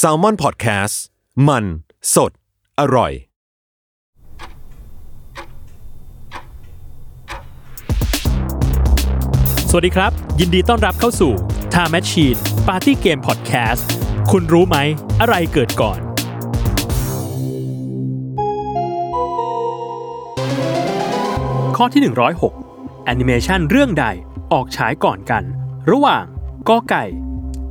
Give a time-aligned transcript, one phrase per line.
[0.00, 0.94] s a l ม o n PODCAST
[1.48, 1.64] มัน
[2.14, 2.32] สด
[2.80, 3.12] อร่อย
[9.70, 11.32] สวัสดีครับ ยินดีต้อนรับเข้าสู่
[11.74, 13.82] Time Machine Party Game Podcast
[14.30, 14.76] คุณรู้ไหม
[15.20, 15.98] อะไรเกิดก่อน
[21.76, 22.02] ข้อที่
[22.48, 24.06] 106แอนิเมชันเรื่องใด
[24.52, 25.42] ออกฉายก่อนกัน
[25.90, 26.24] ระหว่าง
[26.68, 27.04] กอไก่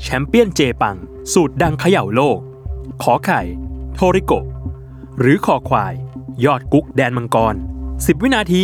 [0.04, 0.98] แชมเปี้ยนเจปัง
[1.34, 2.40] สูตรดังเขย่าโลก
[3.04, 3.42] ขอไข่
[3.96, 4.34] โทริโก
[5.20, 5.94] หรือขอควาย
[6.46, 7.56] ยอดกุ๊กแดนมังกร
[7.90, 8.64] 10 วินาที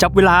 [0.00, 0.38] จับเวลา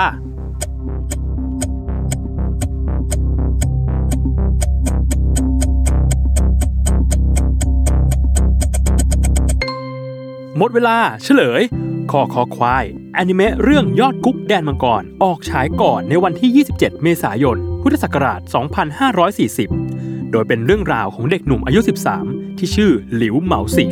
[10.56, 11.62] หมดเวลาเฉลย
[12.10, 12.84] คอคอควาย
[13.14, 19.87] แอนิเมะเรื่องยอดกุ๊กแดนมังกร ออกฉายก่อนในวันที่ 27 เมษายน พุทธศักราช 2540
[20.32, 21.80] โดยเป็นเรื่องราวของเด็กหนุ่มอายุ
[22.18, 23.90] 13 ที่ชื่อหลิวเหมาสิง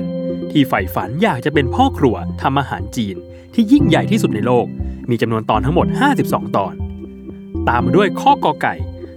[0.50, 3.16] ที่ใฝ่ฝันอยากจะเป็นพ่อครัวทำอาหารจีน
[3.54, 4.66] ที่ยิ่งใหญ่ที่สุดในโลก
[5.10, 5.86] มีจำนวนตอนทั้งหมด
[6.22, 6.74] 52 ตอน
[7.68, 8.74] ตามมาด้วยข้อกอไก่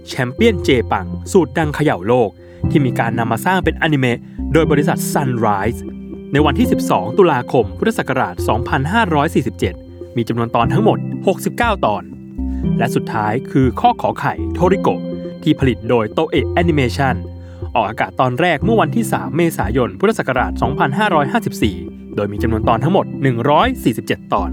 [0.08, 2.30] แชมเปี้ยนเจปัง สูตรดังเขย่าโลก
[2.70, 4.18] ที่มีการนำมาสร้างเป็นอนิเมะ
[4.52, 5.80] โดยบริษัท Sunrise
[6.32, 8.34] ในวันที่ 12 ตุลาคม พุทธศักราช
[9.60, 10.98] 2547 มีจำนวนตอนทั้งหมด
[11.40, 12.02] 69 ตอน
[12.78, 15.00] และสุดท้ายคือข้อขอไข่โทริโกะ
[15.44, 17.14] ที่ผลิตโดยโตเอะแอนิเมชัน
[17.74, 20.52] ออกอากาศตอนแรกเมื่อวันที่ 3 เมษายน พุทธศักราช
[21.54, 23.06] 2554 โดยมีจำนวนตอนทั้งหมด
[23.68, 24.50] 147 ตอน